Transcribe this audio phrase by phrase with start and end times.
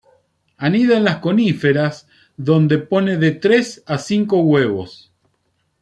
[0.57, 5.13] Anida en las coníferas, donde pone de tres a cinco huevos.